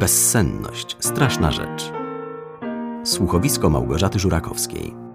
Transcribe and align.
Bezsenność 0.00 0.96
straszna 1.00 1.52
rzecz. 1.52 1.92
Słuchowisko 3.04 3.70
Małgorzaty 3.70 4.18
Żurakowskiej. 4.18 5.09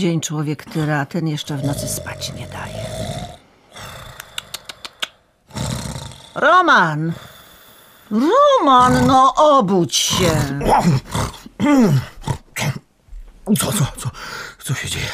Dzień 0.00 0.20
człowiek 0.20 0.64
tyra, 0.64 1.00
a 1.00 1.06
ten 1.06 1.28
jeszcze 1.28 1.56
w 1.56 1.64
nocy 1.64 1.88
spać 1.88 2.32
nie 2.32 2.46
daje. 2.46 2.86
Roman! 6.34 7.12
Roman, 8.10 9.06
no 9.06 9.34
obudź 9.36 9.96
się! 9.96 10.60
Co, 13.58 13.72
co, 13.72 13.84
co, 13.96 14.10
co 14.64 14.74
się 14.74 14.88
dzieje? 14.88 15.08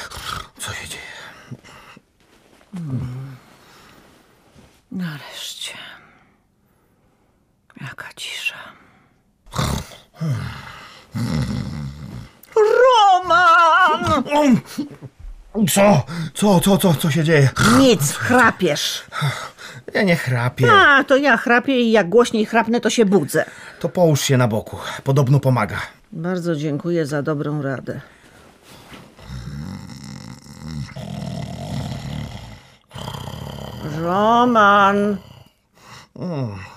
Co 0.59 0.72
się 0.72 0.88
dzieje? 0.88 1.02
Nareszcie. 4.92 5.74
Jaka 7.80 8.09
cisza. 8.16 8.59
Roman! 12.56 14.23
Co? 16.37 16.60
Co, 16.60 16.79
co, 16.79 16.95
co, 16.95 17.10
się 17.10 17.24
dzieje? 17.24 17.48
Nic, 17.79 18.12
chrapiesz. 18.12 19.02
Ja 19.95 20.02
nie 20.02 20.16
chrapię. 20.16 20.73
A, 20.73 21.04
to 21.04 21.16
ja 21.16 21.37
chrapię 21.37 21.80
i 21.80 21.90
jak 21.92 22.09
głośniej 22.09 22.46
chrapnę, 22.46 22.80
to 22.80 22.90
się 22.90 23.04
budzę. 23.04 23.45
To 23.80 23.88
połóż 23.88 24.20
się 24.20 24.37
na 24.37 24.48
boku. 24.48 24.76
Podobno 25.04 25.40
pomaga. 25.40 25.76
Bardzo 26.12 26.57
dziękuję 26.57 27.07
za 27.07 27.23
dobrą 27.23 27.62
radę. 27.62 28.01
Roman! 34.01 35.16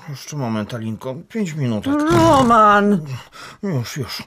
Jeszcze 0.09 0.37
moment, 0.37 0.73
Alinko. 0.73 1.15
Pięć 1.29 1.53
minut. 1.53 1.85
Roman! 2.11 3.05
Już, 3.63 3.97
już. 3.97 4.23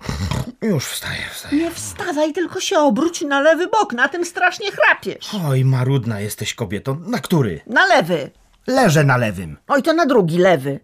Już 0.62 0.84
wstaję, 0.86 1.22
wstaję. 1.32 1.56
Nie 1.56 1.70
wstawaj, 1.70 2.32
tylko 2.32 2.60
się 2.60 2.78
obróć 2.78 3.20
na 3.20 3.41
lewy 3.41 3.69
bok, 3.69 3.92
na 3.92 4.08
tym 4.08 4.24
strasznie 4.24 4.70
chrapiesz. 4.72 5.34
Oj, 5.48 5.64
marudna 5.64 6.20
jesteś 6.20 6.54
kobieto. 6.54 6.94
Na 7.06 7.19
który? 7.19 7.60
Na 7.66 7.86
lewy. 7.86 8.30
Leżę 8.66 9.04
na 9.04 9.16
lewym. 9.16 9.56
Oj, 9.69 9.82
to 9.82 9.92
na 9.92 10.06
drugi 10.06 10.38
lewy. 10.38 10.80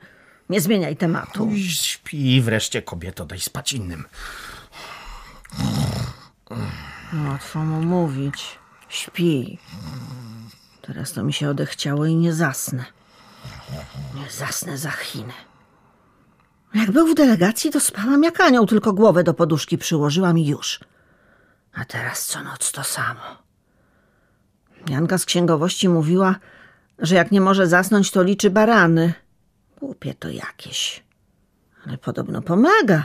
Nie 0.48 0.60
zmieniaj 0.60 0.96
tematu. 0.96 1.50
I 1.50 1.68
Śpi 1.70 2.40
wreszcie, 2.42 2.82
kobieto. 2.82 3.24
Daj 3.24 3.40
spać 3.40 3.72
innym. 3.72 4.04
Łatwo 7.28 7.58
mu 7.58 7.82
mówić. 7.82 8.58
Śpi. 8.88 9.58
Teraz 10.82 11.12
to 11.12 11.22
mi 11.24 11.32
się 11.32 11.48
odechciało 11.48 12.06
i 12.06 12.14
nie 12.14 12.32
zasnę. 12.34 12.84
Nie 14.14 14.30
zasnę 14.30 14.78
za 14.78 14.90
Chinę. 14.90 15.32
Jak 16.74 16.90
był 16.90 17.06
w 17.06 17.14
delegacji, 17.14 17.70
to 17.70 17.80
spałam 17.80 18.22
jak 18.22 18.40
anioł, 18.40 18.66
tylko 18.66 18.92
głowę 18.92 19.24
do 19.24 19.34
poduszki 19.34 19.78
przyłożyłam 19.78 20.38
i 20.38 20.46
już. 20.46 20.80
A 21.72 21.84
teraz 21.84 22.26
co 22.26 22.42
noc 22.42 22.72
to 22.72 22.84
samo. 22.84 23.20
Janka 24.88 25.18
z 25.18 25.24
księgowości 25.24 25.88
mówiła, 25.88 26.36
że 26.98 27.14
jak 27.14 27.30
nie 27.30 27.40
może 27.40 27.66
zasnąć, 27.66 28.10
to 28.10 28.22
liczy 28.22 28.50
barany. 28.50 29.14
Głupie 29.80 30.14
to 30.14 30.28
jakieś. 30.28 31.04
Ale 31.86 31.98
podobno 31.98 32.42
pomaga. 32.42 33.04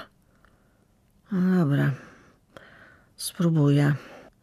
No 1.32 1.64
dobra. 1.64 1.92
Spróbuję. 3.16 3.96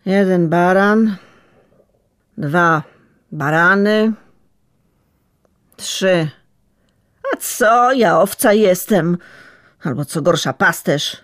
Jeden 0.07 0.49
baran, 0.49 1.17
dwa 2.39 2.83
barany, 3.33 4.13
trzy. 5.81 6.31
A 7.33 7.37
co, 7.37 7.93
ja 7.93 8.21
owca 8.21 8.53
jestem. 8.53 9.19
Albo 9.83 10.05
co 10.05 10.23
gorsza, 10.23 10.53
pasterz. 10.53 11.17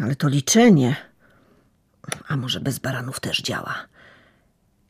Ale 0.00 0.16
to 0.16 0.28
liczenie. 0.28 0.96
A 2.28 2.36
może 2.36 2.60
bez 2.60 2.78
baranów 2.78 3.20
też 3.20 3.42
działa. 3.42 3.74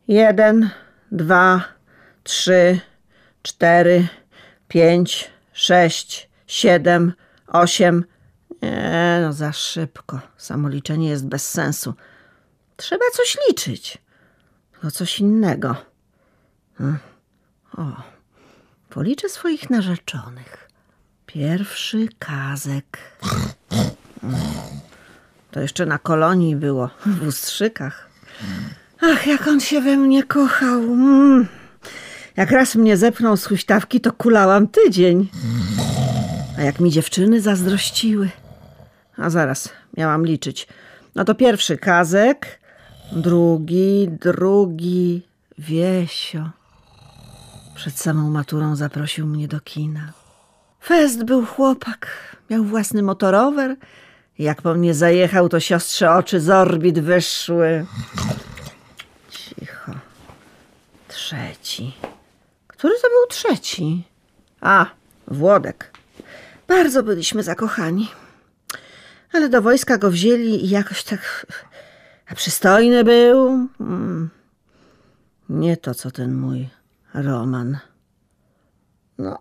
Jeden, 0.08 0.70
dwa, 1.12 1.64
trzy, 2.24 2.80
cztery, 3.42 4.08
pięć, 4.68 5.30
sześć, 5.52 6.30
siedem, 6.46 7.12
osiem. 7.46 8.04
Nie, 8.62 9.18
no 9.22 9.32
za 9.32 9.52
szybko. 9.52 10.20
Samo 10.36 10.68
liczenie 10.68 11.08
jest 11.08 11.26
bez 11.26 11.50
sensu. 11.50 11.94
Trzeba 12.76 13.04
coś 13.12 13.38
liczyć. 13.48 13.98
Tylko 14.72 14.90
coś 14.90 15.20
innego. 15.20 15.76
Hmm. 16.78 16.98
O, 17.76 17.82
policzę 18.90 19.28
swoich 19.28 19.70
narzeczonych. 19.70 20.68
Pierwszy 21.26 22.08
kazek. 22.18 22.98
To 25.50 25.60
jeszcze 25.60 25.86
na 25.86 25.98
kolonii 25.98 26.56
było, 26.56 26.90
w 27.06 27.26
Ustrzykach. 27.26 28.08
Ach, 29.00 29.26
jak 29.26 29.48
on 29.48 29.60
się 29.60 29.80
we 29.80 29.96
mnie 29.96 30.22
kochał. 30.22 30.82
Mm. 30.82 31.46
Jak 32.36 32.50
raz 32.50 32.74
mnie 32.74 32.96
zepchnął 32.96 33.36
z 33.36 33.46
huśtawki, 33.46 34.00
to 34.00 34.12
kulałam 34.12 34.68
tydzień. 34.68 35.28
A 36.58 36.62
jak 36.62 36.80
mi 36.80 36.90
dziewczyny 36.90 37.40
zazdrościły. 37.40 38.30
A 39.16 39.30
zaraz, 39.30 39.72
miałam 39.96 40.26
liczyć. 40.26 40.68
No 41.14 41.24
to 41.24 41.34
pierwszy 41.34 41.76
kazek, 41.76 42.60
drugi, 43.12 44.08
drugi, 44.20 45.22
Wiesio. 45.58 46.57
Przed 47.78 48.00
samą 48.00 48.30
maturą 48.30 48.76
zaprosił 48.76 49.26
mnie 49.26 49.48
do 49.48 49.60
kina. 49.60 50.12
Fest 50.84 51.24
był 51.24 51.46
chłopak, 51.46 52.08
miał 52.50 52.64
własny 52.64 53.02
motorower. 53.02 53.76
Jak 54.38 54.62
po 54.62 54.74
mnie 54.74 54.94
zajechał, 54.94 55.48
to 55.48 55.60
siostrze 55.60 56.10
oczy 56.10 56.40
z 56.40 56.50
orbit 56.50 57.00
wyszły. 57.00 57.86
Cicho. 59.30 59.92
Trzeci. 61.08 61.96
Który 62.66 62.94
to 63.02 63.08
był 63.08 63.26
trzeci? 63.28 64.04
A, 64.60 64.86
Włodek. 65.28 65.90
Bardzo 66.68 67.02
byliśmy 67.02 67.42
zakochani. 67.42 68.08
Ale 69.32 69.48
do 69.48 69.62
wojska 69.62 69.98
go 69.98 70.10
wzięli 70.10 70.64
i 70.64 70.68
jakoś 70.68 71.04
tak... 71.04 71.46
A 72.30 72.34
przystojny 72.34 73.04
był. 73.04 73.68
Mm. 73.80 74.30
Nie 75.48 75.76
to, 75.76 75.94
co 75.94 76.10
ten 76.10 76.34
mój 76.34 76.77
Roman. 77.14 77.78
No, 79.18 79.38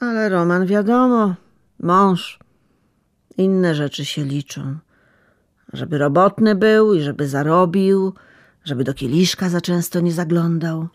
ale 0.00 0.28
Roman 0.28 0.66
wiadomo, 0.66 1.34
mąż. 1.80 2.38
Inne 3.36 3.74
rzeczy 3.74 4.04
się 4.04 4.24
liczą. 4.24 4.78
Żeby 5.72 5.98
robotny 5.98 6.54
był 6.54 6.94
i 6.94 7.02
żeby 7.02 7.28
zarobił, 7.28 8.14
żeby 8.64 8.84
do 8.84 8.94
kieliszka 8.94 9.48
za 9.48 9.60
często 9.60 10.00
nie 10.00 10.12
zaglądał. 10.12 10.88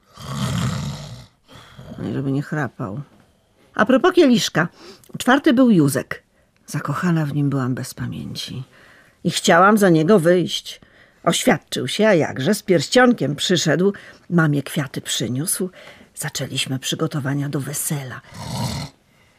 No 1.98 2.10
i 2.10 2.14
żeby 2.14 2.32
nie 2.32 2.42
chrapał. 2.42 3.02
A 3.76 3.86
propos 3.86 4.14
kieliszka, 4.14 4.68
czwarty 5.18 5.54
był 5.54 5.72
Józek. 5.72 6.24
Zakochana 6.66 7.26
w 7.26 7.34
nim 7.34 7.50
byłam 7.50 7.76
bez 7.76 7.94
pamięci. 7.94 8.64
I 9.24 9.32
chciałam 9.32 9.78
za 9.78 9.90
niego 9.90 10.20
wyjść. 10.20 10.82
Oświadczył 11.24 11.88
się, 11.88 12.08
a 12.08 12.14
jakże, 12.14 12.54
z 12.54 12.64
pierścionkiem 12.64 13.36
przyszedł, 13.36 13.94
mamie 14.30 14.64
kwiaty 14.64 15.02
przyniósł. 15.02 15.70
Zaczęliśmy 16.16 16.80
przygotowania 16.80 17.50
do 17.50 17.60
wesela. 17.60 18.22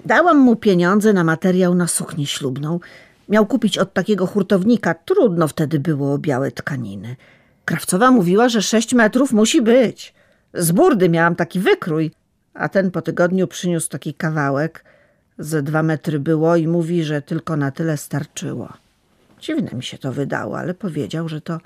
Dałam 0.05 0.39
mu 0.39 0.57
pieniądze 0.57 1.13
na 1.13 1.25
materiał 1.25 1.75
na 1.75 1.87
suknię 1.87 2.27
ślubną. 2.27 2.81
Miał 3.29 3.47
kupić 3.47 3.79
od 3.79 3.93
takiego 3.93 4.27
hurtownika. 4.27 4.95
Trudno 4.95 5.49
wtedy 5.49 5.81
było 5.81 6.13
o 6.13 6.19
białe 6.19 6.51
tkaniny. 6.51 7.17
Krawcowa 7.65 8.11
mówiła, 8.11 8.49
że 8.49 8.63
sześć 8.63 8.95
metrów 8.95 9.33
musi 9.33 9.63
być. 9.63 10.15
Z 10.55 10.73
burdy 10.73 11.09
miałam 11.09 11.37
taki 11.37 11.61
wykrój. 11.61 12.11
A 12.55 12.69
ten 12.69 12.91
po 12.91 13.03
tygodniu 13.03 13.47
przyniósł 13.47 13.89
taki 13.89 14.15
kawałek. 14.15 14.85
Ze 15.39 15.63
dwa 15.63 15.83
metry 15.83 16.21
było 16.21 16.57
i 16.57 16.69
mówi, 16.69 17.05
że 17.05 17.23
tylko 17.23 17.57
na 17.57 17.71
tyle 17.71 17.97
starczyło. 17.97 18.73
Dziwne 19.45 19.71
mi 19.73 19.83
się 19.83 19.99
to 19.99 20.13
wydało, 20.13 20.59
ale 20.59 20.75
powiedział, 20.75 21.29
że 21.29 21.41
to 21.41 21.59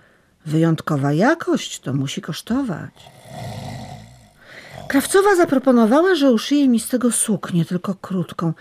wyjątkowa 0.47 1.13
jakość, 1.13 1.81
to 1.81 1.95
musi 1.95 2.21
kosztować. 2.21 3.11
Krawcowa 4.89 5.37
zaproponowała, 5.37 6.15
że 6.15 6.33
uszyje 6.33 6.69
mi 6.69 6.81
z 6.81 6.89
tego 6.89 7.13
suknię, 7.13 7.65
tylko 7.65 7.95
krótką. 7.95 8.53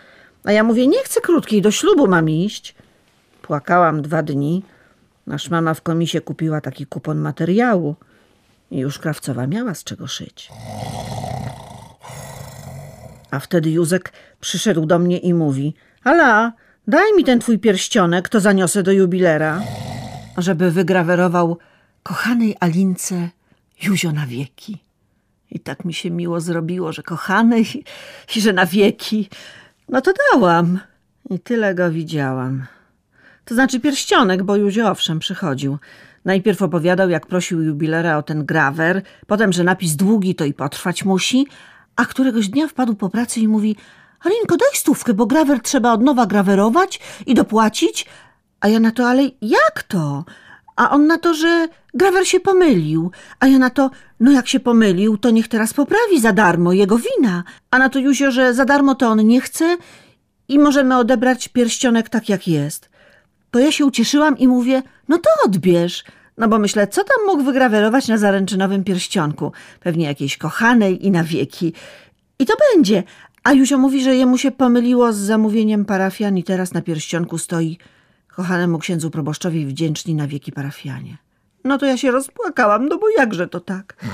A 0.44 0.52
ja 0.52 0.64
mówię, 0.64 0.88
nie 0.88 1.04
chcę 1.04 1.22
krótkiej, 1.22 1.62
do 1.62 1.72
ślubu 1.72 2.08
mam 2.08 2.30
iść. 2.30 2.76
Płakałam 3.42 4.02
dwa 4.02 4.24
dni. 4.24 4.64
Nasz 5.28 5.50
mama 5.50 5.74
w 5.74 5.82
komisie 5.82 6.22
kupiła 6.22 6.62
taki 6.62 6.86
kupon 6.86 7.18
materiału 7.18 7.96
i 8.72 8.78
już 8.78 9.00
krawcowa 9.00 9.48
miała 9.48 9.74
z 9.74 9.84
czego 9.84 10.08
szyć. 10.08 10.50
A 13.32 13.40
wtedy 13.40 13.72
Józek 13.72 14.14
przyszedł 14.40 14.86
do 14.86 15.00
mnie 15.00 15.18
i 15.18 15.34
mówi: 15.34 15.74
Ala, 16.04 16.54
daj 16.88 17.14
mi 17.18 17.24
ten 17.24 17.40
twój 17.40 17.60
pierścionek, 17.60 18.30
to 18.30 18.40
zaniosę 18.40 18.84
do 18.84 18.92
jubilera, 18.92 19.62
żeby 20.38 20.72
wygrawerował 20.72 21.58
kochanej 22.04 22.56
Alince 22.60 23.30
Józio 23.84 24.12
na 24.12 24.28
wieki. 24.28 24.78
I 25.52 25.60
tak 25.60 25.86
mi 25.86 25.94
się 25.94 26.12
miło 26.12 26.42
zrobiło, 26.42 26.94
że 26.94 27.04
kochany 27.04 27.62
i, 28.36 28.42
że 28.42 28.54
na 28.54 28.66
wieki. 28.66 29.30
No 29.90 30.02
to 30.02 30.12
dałam. 30.32 30.80
I 31.30 31.40
tyle 31.40 31.76
go 31.76 31.92
widziałam. 31.92 32.66
To 33.46 33.54
znaczy 33.54 33.80
pierścionek, 33.80 34.44
bo 34.44 34.56
Józio 34.56 34.92
owszem 34.92 35.20
przychodził. 35.20 35.78
Najpierw 36.26 36.62
opowiadał, 36.62 37.10
jak 37.10 37.28
prosił 37.28 37.64
jubilera 37.64 38.18
o 38.18 38.24
ten 38.24 38.46
grawer, 38.46 39.02
potem, 39.28 39.54
że 39.54 39.64
napis 39.64 39.96
długi 39.96 40.36
to 40.36 40.46
i 40.46 40.54
potrwać 40.54 41.06
musi, 41.06 41.48
a 41.96 42.06
któregoś 42.06 42.50
dnia 42.50 42.68
wpadł 42.68 42.96
po 42.96 43.10
pracy 43.10 43.40
i 43.40 43.48
mówi 43.48 43.76
Alinko, 44.20 44.58
daj 44.58 44.70
stówkę, 44.74 45.14
bo 45.14 45.26
grawer 45.26 45.62
trzeba 45.62 45.94
od 45.94 46.02
nowa 46.02 46.26
grawerować 46.26 47.00
i 47.26 47.34
dopłacić. 47.34 48.06
A 48.60 48.68
ja 48.68 48.80
na 48.80 48.92
to, 48.92 49.10
ale 49.10 49.24
jak 49.42 49.84
to? 49.84 50.26
A 50.76 50.90
on 50.90 51.08
na 51.08 51.18
to, 51.18 51.34
że 51.34 51.68
grawer 51.94 52.28
się 52.28 52.40
pomylił. 52.40 53.12
A 53.40 53.48
ja 53.48 53.58
na 53.58 53.70
to, 53.70 53.90
no 54.20 54.32
jak 54.32 54.48
się 54.48 54.60
pomylił, 54.60 55.18
to 55.18 55.30
niech 55.30 55.48
teraz 55.48 55.74
poprawi 55.74 56.20
za 56.20 56.34
darmo, 56.34 56.74
jego 56.74 56.98
wina. 56.98 57.44
A 57.72 57.78
na 57.78 57.90
to 57.90 58.00
Józio, 58.00 58.32
że 58.32 58.54
za 58.54 58.66
darmo 58.66 58.96
to 58.96 59.08
on 59.08 59.28
nie 59.28 59.42
chce 59.42 59.78
i 60.48 60.60
możemy 60.60 60.98
odebrać 60.98 61.48
pierścionek 61.48 62.10
tak 62.10 62.30
jak 62.30 62.48
jest. 62.48 62.90
To 63.52 63.60
ja 63.60 63.72
się 63.72 63.86
ucieszyłam 63.86 64.38
i 64.38 64.48
mówię, 64.48 64.84
no 65.08 65.18
to 65.18 65.30
odbierz. 65.46 66.04
No 66.38 66.48
bo 66.48 66.60
myślę, 66.60 66.88
co 66.88 67.04
tam 67.04 67.26
mógł 67.26 67.44
wygrawerować 67.44 68.08
na 68.08 68.18
zaręczynowym 68.18 68.84
pierścionku? 68.84 69.52
Pewnie 69.80 70.06
jakiejś 70.06 70.38
kochanej 70.38 71.06
i 71.06 71.12
na 71.12 71.24
wieki. 71.24 71.74
I 72.40 72.46
to 72.46 72.54
będzie. 72.74 73.04
A 73.48 73.54
Józio 73.54 73.78
mówi, 73.78 74.04
że 74.04 74.16
jemu 74.16 74.38
się 74.38 74.52
pomyliło 74.52 75.14
z 75.14 75.18
zamówieniem 75.18 75.86
parafian 75.86 76.38
i 76.38 76.44
teraz 76.44 76.74
na 76.74 76.82
pierścionku 76.82 77.38
stoi 77.38 77.78
kochanemu 78.28 78.80
księdzu 78.80 79.12
proboszczowi 79.12 79.66
wdzięczni 79.66 80.16
na 80.16 80.28
wieki 80.28 80.52
parafianie. 80.52 81.18
No 81.64 81.78
to 81.78 81.86
ja 81.86 81.98
się 81.98 82.12
rozpłakałam, 82.12 82.88
no 82.88 82.98
bo 82.98 83.10
jakże 83.18 83.48
to 83.48 83.60
tak? 83.60 84.06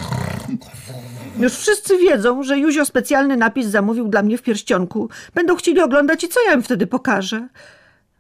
Już 1.39 1.53
wszyscy 1.53 1.97
wiedzą, 1.97 2.43
że 2.43 2.57
Józio 2.57 2.85
specjalny 2.85 3.37
napis 3.37 3.67
zamówił 3.67 4.07
dla 4.07 4.23
mnie 4.23 4.37
w 4.37 4.41
pierścionku. 4.41 5.09
Będą 5.33 5.55
chcieli 5.55 5.81
oglądać 5.81 6.23
i 6.23 6.27
co 6.27 6.39
ja 6.47 6.53
im 6.53 6.63
wtedy 6.63 6.87
pokażę? 6.87 7.47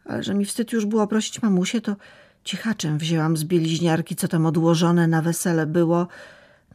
Ale 0.05 0.23
że 0.23 0.33
mi 0.33 0.45
wstyd 0.45 0.71
już 0.71 0.85
było 0.85 1.07
prosić 1.07 1.41
mamusię, 1.41 1.81
to 1.81 1.95
cichaczem 2.43 2.97
wzięłam 2.97 3.37
z 3.37 3.43
bieliźniarki, 3.43 4.15
co 4.15 4.27
tam 4.27 4.45
odłożone 4.45 5.07
na 5.07 5.21
wesele 5.21 5.65
było. 5.65 6.07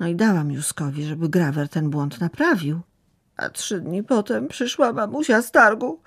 No 0.01 0.09
i 0.09 0.15
dałam 0.15 0.53
Józkowi, 0.53 1.05
żeby 1.05 1.29
grawer 1.29 1.69
ten 1.69 1.91
błąd 1.91 2.21
naprawił. 2.21 2.81
A 3.39 3.51
trzy 3.51 3.81
dni 3.81 4.03
potem 4.03 4.49
przyszła 4.49 4.93
mamusia 4.93 5.43
z 5.43 5.51
targu 5.51 6.03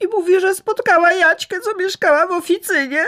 i 0.00 0.06
mówi, 0.06 0.40
że 0.40 0.54
spotkała 0.54 1.12
Jaćkę, 1.12 1.60
co 1.60 1.76
mieszkała 1.76 2.26
w 2.26 2.30
oficynie. 2.30 3.06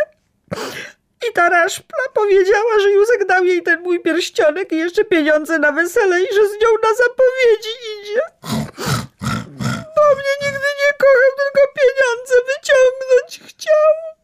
I 1.29 1.33
ta 1.35 1.49
raszpla 1.49 1.99
powiedziała, 2.15 2.79
że 2.83 2.91
Józek 2.91 3.27
dał 3.27 3.45
jej 3.45 3.62
ten 3.62 3.83
mój 3.83 4.01
pierścionek 4.01 4.73
i 4.73 4.77
jeszcze 4.77 5.05
pieniądze 5.05 5.59
na 5.59 5.73
wesele 5.73 6.21
i 6.21 6.27
że 6.35 6.49
z 6.49 6.53
nią 6.53 6.69
na 6.83 6.95
zapowiedzi 6.95 7.75
idzie. 8.03 8.21
Bo 9.97 10.03
mnie 10.15 10.35
nigdy 10.43 10.69
nie 10.81 10.93
kochał, 10.99 11.31
tylko 11.39 11.73
pieniądze 11.75 12.35
wyciągnąć 12.47 13.41
chciał. 13.49 14.24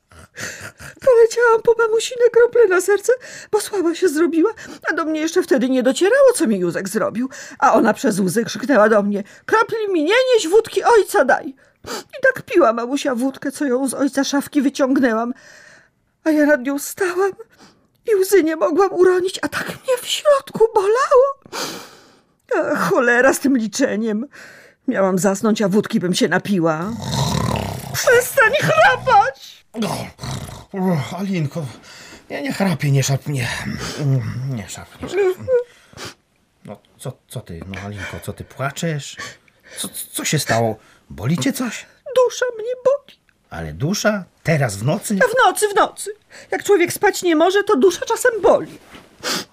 Poleciałam 1.01 1.63
po 1.63 1.75
mamusine 1.79 2.31
krople 2.33 2.67
na 2.69 2.81
serce, 2.81 3.13
bo 3.51 3.61
słaba 3.61 3.95
się 3.95 4.09
zrobiła, 4.09 4.51
a 4.91 4.95
do 4.95 5.05
mnie 5.05 5.21
jeszcze 5.21 5.43
wtedy 5.43 5.69
nie 5.69 5.83
docierało, 5.83 6.33
co 6.35 6.47
mi 6.47 6.59
Józek 6.59 6.89
zrobił. 6.89 7.29
A 7.59 7.73
ona 7.73 7.95
przez 7.95 8.19
łzy 8.19 8.45
krzyknęła 8.45 8.89
do 8.89 9.03
mnie, 9.03 9.25
kropli 9.47 9.93
mi 9.93 10.05
nie 10.05 10.15
nieś 10.35 10.49
wódki, 10.49 10.85
ojca 10.85 11.25
daj. 11.25 11.55
I 11.87 12.23
tak 12.23 12.43
piła 12.43 12.73
mamusia 12.73 13.15
wódkę, 13.15 13.53
co 13.53 13.65
ją 13.65 13.89
z 13.89 13.95
ojca 13.95 14.25
szafki 14.25 14.63
wyciągnęłam. 14.63 15.33
A 16.25 16.31
ja 16.31 16.47
nad 16.47 16.63
nią 16.63 16.79
stałam 16.79 17.33
i 18.13 18.17
łzy 18.17 18.43
nie 18.43 18.57
mogłam 18.57 18.93
uronić, 18.93 19.39
a 19.43 19.49
tak 19.49 19.67
mnie 19.67 19.97
w 20.03 20.07
środku 20.07 20.69
bolało. 20.75 21.41
A 22.57 22.77
cholera 22.77 23.33
z 23.33 23.41
tym 23.41 23.57
liczeniem. 23.57 24.27
Miałam 24.89 25.19
zasnąć, 25.19 25.63
a 25.63 25.69
wódki 25.69 26.01
bym 26.01 26.15
się 26.15 26.29
napiła. 26.29 26.91
Przestań 27.93 28.53
chrapać! 28.61 29.65
O, 30.73 31.17
Alinko, 31.19 31.67
nie, 32.31 32.43
nie 32.43 32.53
chrapie, 32.53 32.91
nie 32.91 33.03
szarp 33.03 33.27
mnie. 33.27 33.49
Nie 34.49 34.69
szarp, 34.69 35.03
nie 35.03 35.09
szarp. 35.09 35.39
No, 36.65 36.81
co, 36.99 37.13
co 37.29 37.41
ty, 37.41 37.61
no 37.67 37.81
Alinko, 37.81 38.21
co 38.23 38.33
ty, 38.33 38.45
płaczesz? 38.45 39.17
Co, 39.79 39.89
co 40.13 40.25
się 40.25 40.39
stało? 40.39 40.77
Boli 41.11 41.39
cię 41.39 41.53
coś? 41.53 41.87
Dusza 42.17 42.47
mnie 42.59 42.75
boli. 42.85 43.21
Ale 43.51 43.73
dusza? 43.73 44.25
Teraz 44.43 44.77
w 44.77 44.85
nocy? 44.85 45.19
A 45.25 45.29
w 45.29 45.47
nocy, 45.47 45.69
w 45.69 45.75
nocy. 45.75 46.11
Jak 46.51 46.65
człowiek 46.65 46.93
spać 46.93 47.23
nie 47.23 47.37
może, 47.37 47.65
to 47.65 47.77
dusza 47.77 48.07
czasem 48.07 48.33
boli. 48.43 48.79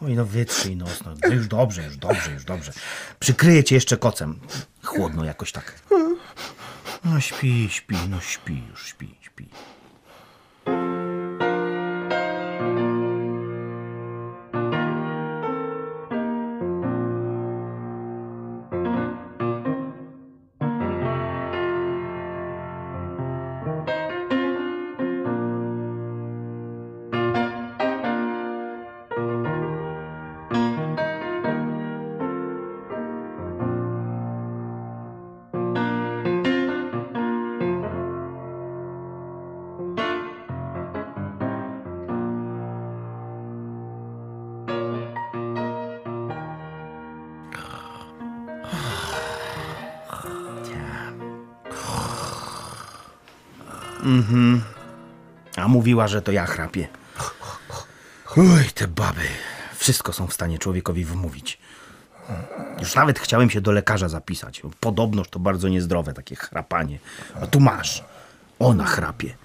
Oj, 0.05 0.13
no 0.13 0.25
wytrzyj 0.25 0.75
nos, 0.75 1.03
no, 1.05 1.13
no 1.23 1.33
już 1.35 1.47
dobrze, 1.47 1.83
już 1.83 1.97
dobrze, 1.97 2.31
już 2.31 2.43
dobrze. 2.45 2.71
Przykryję 3.19 3.63
cię 3.63 3.75
jeszcze 3.75 3.97
kocem. 3.97 4.39
Chłodno 4.83 5.25
jakoś 5.25 5.51
tak. 5.51 5.73
No 7.05 7.21
śpi, 7.21 7.69
śpi, 7.69 7.95
no 8.09 8.21
śpi, 8.21 8.63
już 8.69 8.87
śpi, 8.87 9.15
śpi. 9.21 9.45
A 55.55 55.67
mówiła, 55.67 56.07
że 56.07 56.21
to 56.21 56.31
ja 56.31 56.45
chrapię. 56.45 56.87
Uj, 58.35 58.65
te 58.73 58.87
baby. 58.87 59.27
Wszystko 59.75 60.13
są 60.13 60.27
w 60.27 60.33
stanie 60.33 60.59
człowiekowi 60.59 61.05
wmówić. 61.05 61.59
Już 62.79 62.95
nawet 62.95 63.19
chciałem 63.19 63.49
się 63.49 63.61
do 63.61 63.71
lekarza 63.71 64.09
zapisać. 64.09 64.61
Podobnoż 64.79 65.29
to 65.29 65.39
bardzo 65.39 65.69
niezdrowe, 65.69 66.13
takie 66.13 66.35
chrapanie. 66.35 66.99
A 67.41 67.47
tu 67.47 67.59
masz. 67.59 68.03
Ona 68.59 68.85
chrapie. 68.85 69.35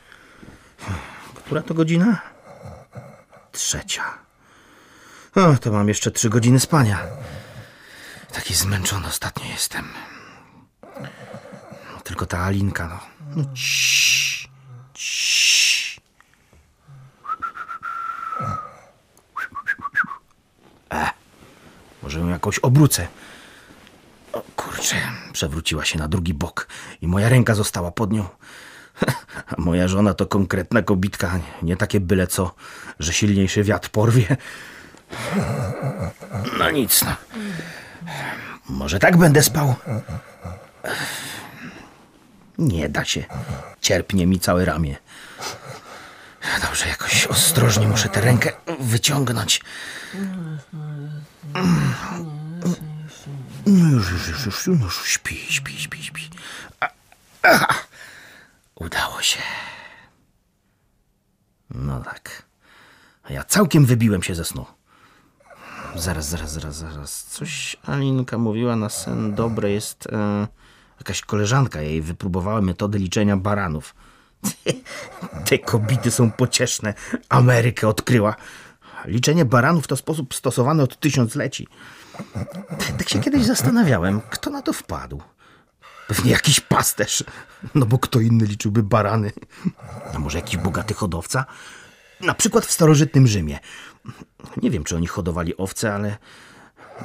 Która 1.35 1.63
to 1.63 1.75
godzina? 1.75 2.21
Trzecia. 3.53 4.05
O, 5.35 5.55
to 5.57 5.73
mam 5.73 5.89
jeszcze 5.89 6.11
trzy 6.11 6.31
godziny 6.31 6.61
spania. 6.61 6.99
Taki 8.33 8.55
zmęczony 8.55 9.07
ostatnio 9.07 9.45
jestem. 9.45 9.85
Tylko 12.05 12.27
ta 12.27 12.39
Alinka, 12.39 12.89
no. 12.89 13.01
no 13.37 13.55
ciii. 13.55 14.32
Może 22.13 22.21
ją 22.21 22.29
jakoś 22.29 22.59
obrócę. 22.59 23.09
O 24.33 24.43
kurczę, 24.57 24.97
przewróciła 25.33 25.85
się 25.85 25.99
na 25.99 26.09
drugi 26.09 26.35
bok 26.35 26.69
i 27.03 27.07
moja 27.07 27.29
ręka 27.29 27.55
została 27.55 27.91
pod 27.91 28.13
nią. 28.13 28.29
A 29.57 29.61
moja 29.61 29.89
żona 29.89 30.15
to 30.15 30.27
konkretna 30.27 30.83
kobitka, 30.83 31.41
nie 31.63 31.77
takie 31.77 32.01
byle 32.01 32.27
co, 32.27 32.55
że 32.99 33.13
silniejszy 33.13 33.65
wiatr 33.65 33.89
porwie. 33.91 34.37
No 36.59 36.71
nic, 36.71 37.03
no. 37.03 37.17
Może 38.69 38.99
tak 38.99 39.17
będę 39.17 39.43
spał? 39.43 39.75
Nie 42.59 42.89
da 42.89 43.05
się. 43.05 43.25
Cierpnie 43.81 44.27
mi 44.27 44.41
całe 44.41 44.65
ramię. 44.65 44.97
Dobrze, 46.63 46.89
jakoś 46.89 47.27
ostrożnie 47.27 47.89
muszę 47.89 48.09
tę 48.09 48.21
rękę 48.21 48.53
wyciągnąć. 48.81 49.61
No 53.67 53.89
już, 53.91 54.11
już, 54.11 54.29
już, 54.29 54.47
już, 54.47 54.67
no 54.67 54.85
już 54.85 55.07
śpi, 55.07 55.37
śpi, 55.37 55.79
śpi, 55.79 56.03
śpi. 56.03 56.31
Aha. 57.43 57.75
Udało 58.75 59.23
się. 59.23 59.41
No 61.71 62.01
tak. 62.01 62.43
A 63.23 63.33
ja 63.33 63.45
całkiem 63.45 63.87
wybiłem 63.87 64.23
się 64.23 64.35
ze 64.35 64.45
snu. 64.45 64.67
Zaraz, 65.97 66.29
zaraz, 66.29 66.53
zaraz, 66.53 66.77
zaraz. 66.77 67.25
Coś 67.25 67.77
Alinka 67.83 68.39
mówiła 68.39 68.77
na 68.77 68.89
sen 68.89 69.35
dobre 69.35 69.71
jest... 69.71 70.07
E, 70.07 70.49
jakaś 70.99 71.21
koleżanka 71.21 71.81
jej 71.81 72.03
wypróbowała 72.03 72.61
metody 72.61 72.99
liczenia 72.99 73.37
baranów. 73.37 73.95
Te 75.47 75.59
kobiety 75.59 76.11
są 76.11 76.31
pocieszne. 76.31 76.95
Amerykę 77.29 77.89
odkryła. 77.89 78.37
Liczenie 79.05 79.45
baranów 79.45 79.87
to 79.87 79.97
sposób 79.97 80.35
stosowany 80.35 80.83
od 80.83 81.01
tysiącleci. 81.01 81.69
Tak 82.99 83.09
się 83.09 83.21
kiedyś 83.21 83.45
zastanawiałem, 83.45 84.21
kto 84.31 84.51
na 84.51 84.63
to 84.63 84.73
wpadł. 84.73 85.23
Pewnie 86.09 86.31
jakiś 86.31 86.61
pasterz. 86.61 87.25
No 87.75 87.87
bo 87.87 87.99
kto 87.99 88.21
inny 88.21 88.45
liczyłby 88.45 88.83
barany? 88.83 89.33
A 90.15 90.19
może 90.19 90.39
jakiś 90.39 90.57
bogaty 90.57 90.95
hodowca? 90.95 91.45
Na 92.21 92.35
przykład 92.35 92.67
w 92.67 92.73
starożytnym 92.73 93.27
Rzymie. 93.27 93.59
Nie 94.63 94.71
wiem, 94.71 94.85
czy 94.85 94.97
oni 94.97 95.07
hodowali 95.07 95.57
owce, 95.57 95.95
ale. 95.95 96.17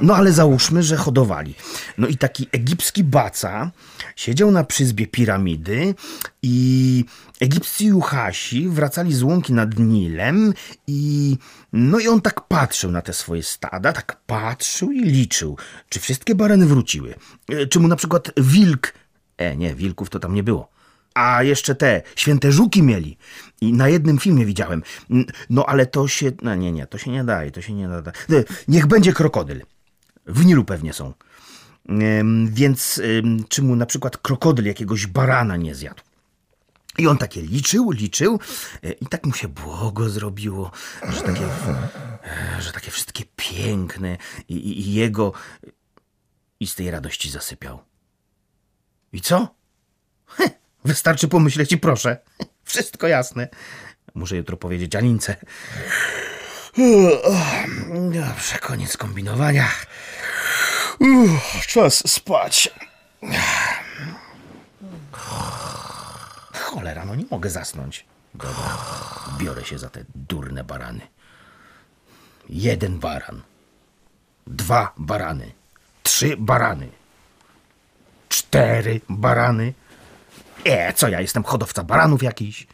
No 0.02 0.16
ale 0.16 0.32
załóżmy, 0.34 0.84
że 0.84 0.98
hodowali. 0.98 1.56
No 1.98 2.08
i 2.08 2.18
taki 2.18 2.48
egipski 2.52 3.04
baca 3.04 3.72
siedział 4.16 4.52
na 4.52 4.64
przyzbie 4.64 5.08
piramidy 5.08 5.96
i 6.44 7.06
egipscy 7.40 7.84
juchasi 7.86 8.70
wracali 8.70 9.14
z 9.14 9.24
łąki 9.24 9.54
nad 9.54 9.80
Nilem 9.80 10.54
i 10.88 11.38
no 11.74 12.00
i 12.00 12.08
on 12.08 12.22
tak 12.22 12.42
patrzył 12.48 12.92
na 12.92 13.02
te 13.02 13.14
swoje 13.14 13.44
stada, 13.44 13.94
tak 13.94 14.22
patrzył 14.28 14.92
i 14.92 15.02
liczył, 15.02 15.58
czy 15.90 16.00
wszystkie 16.00 16.36
barany 16.36 16.66
wróciły. 16.66 17.16
E, 17.50 17.68
Czy 17.68 17.80
mu 17.80 17.88
na 17.88 17.96
przykład 17.96 18.32
wilk... 18.38 18.94
E, 19.38 19.56
nie, 19.56 19.76
wilków 19.76 20.10
to 20.10 20.20
tam 20.20 20.34
nie 20.34 20.44
było. 20.44 20.70
A 21.14 21.44
jeszcze 21.44 21.76
te 21.76 22.02
święte 22.16 22.52
żuki 22.52 22.84
mieli. 22.84 23.18
I 23.62 23.74
na 23.74 23.90
jednym 23.90 24.18
filmie 24.20 24.46
widziałem. 24.46 24.84
No 25.50 25.66
ale 25.66 25.86
to 25.86 26.08
się. 26.08 26.32
No 26.42 26.56
nie, 26.56 26.72
nie, 26.72 26.88
to 26.88 26.98
się 26.98 27.12
nie 27.12 27.24
daje, 27.24 27.52
to 27.52 27.62
się 27.62 27.74
nie 27.74 27.88
da. 27.88 28.12
E, 28.12 28.44
Niech 28.68 28.88
będzie 28.88 29.14
krokodyl. 29.14 29.62
W 30.28 30.46
Nilu 30.46 30.66
pewnie 30.66 30.94
są. 30.94 31.14
Więc 32.46 33.02
czy 33.50 33.62
mu 33.62 33.76
na 33.76 33.86
przykład 33.86 34.18
krokodyl 34.18 34.66
jakiegoś 34.66 35.08
barana 35.08 35.58
nie 35.58 35.76
zjadł? 35.76 36.02
I 36.98 37.08
on 37.08 37.18
takie 37.18 37.42
liczył, 37.42 37.92
liczył 37.92 38.40
e, 38.84 38.92
i 38.92 39.06
tak 39.06 39.26
mu 39.26 39.34
się 39.34 39.48
błogo 39.48 40.10
zrobiło, 40.10 40.72
że 41.10 41.22
takie, 41.22 41.46
e, 41.46 42.62
że 42.62 42.72
takie 42.72 42.92
wszystkie 42.92 43.24
piękne 43.36 44.18
i, 44.50 44.56
i, 44.56 44.94
jego 44.94 45.34
i 46.60 46.68
z 46.68 46.76
tej 46.76 46.92
radości 46.92 47.30
zasypiał. 47.30 47.80
I 49.14 49.22
co? 49.22 49.56
Wystarczy 50.86 51.28
pomyśleć 51.28 51.72
i 51.72 51.78
proszę. 51.78 52.18
Wszystko 52.64 53.08
jasne. 53.08 53.48
Muszę 54.14 54.38
jutro 54.38 54.58
powiedzieć 54.58 54.96
Anince. 54.96 55.36
Dobrze, 58.12 58.60
koniec 58.62 58.98
kombinowania. 58.98 59.68
Czas 61.68 62.12
spać. 62.12 62.70
Cholera, 66.54 67.06
no 67.06 67.16
nie 67.16 67.26
mogę 67.32 67.50
zasnąć. 67.50 68.06
Dobra, 68.34 68.78
biorę 69.38 69.66
się 69.66 69.78
za 69.78 69.90
te 69.90 70.04
durne 70.16 70.64
barany. 70.64 71.08
Jeden 72.50 73.00
baran. 73.00 73.42
Dwa 74.48 74.94
barany. 74.98 75.52
Trzy 76.04 76.38
barany. 76.38 76.90
Cztery 78.30 79.02
barany. 79.10 79.74
E, 80.66 80.94
co 80.94 81.08
ja 81.08 81.22
jestem 81.22 81.44
hodowca 81.44 81.84
baranów 81.84 82.24
jakiś? 82.24 82.68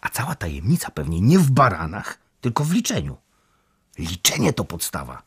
A 0.00 0.08
cała 0.08 0.34
tajemnica 0.34 0.90
pewnie 0.90 1.20
nie 1.20 1.38
w 1.38 1.50
baranach, 1.50 2.18
tylko 2.40 2.64
w 2.64 2.72
liczeniu. 2.72 3.16
Liczenie 3.98 4.52
to 4.52 4.64
podstawa. 4.64 5.22